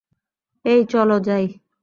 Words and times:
এই 0.65 0.81
চল 0.91 1.09
যাই! 1.19 1.45